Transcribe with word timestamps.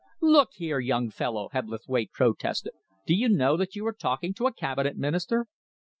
"Look 0.23 0.53
here, 0.55 0.79
young 0.79 1.11
fellow," 1.11 1.49
Hebblethwaite 1.49 2.11
protested, 2.11 2.73
"do 3.05 3.13
you 3.13 3.29
know 3.29 3.55
that 3.55 3.75
you 3.75 3.85
are 3.85 3.93
talking 3.93 4.33
to 4.33 4.47
a 4.47 4.51
Cabinet 4.51 4.97
Minister?" 4.97 5.45